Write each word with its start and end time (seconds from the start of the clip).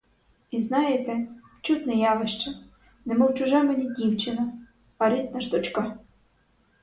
І 0.51 0.61
знаєте, 0.61 1.27
чудне 1.61 1.93
явище: 1.95 2.51
немов 3.05 3.33
чужа 3.35 3.63
мені 3.63 3.93
дівчина, 3.97 4.53
а 4.97 5.09
рідна 5.09 5.41
ж 5.41 5.49
дочка. 5.49 5.97